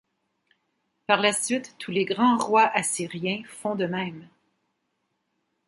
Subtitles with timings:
[1.05, 4.27] Par la suite, tous les grands rois assyriens font de même.